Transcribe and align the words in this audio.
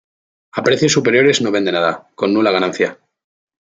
A 0.57 0.59
precios 0.67 0.93
superiores, 0.97 1.37
no 1.43 1.53
vende 1.55 1.71
nada, 1.77 1.91
con 2.19 2.27
nula 2.31 2.55
ganancia. 2.57 2.89